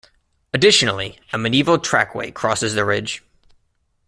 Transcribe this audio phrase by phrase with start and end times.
[0.51, 3.23] Additionally, a medieval trackway crosses the ridge.